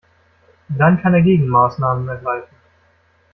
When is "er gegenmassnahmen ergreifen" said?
1.13-2.55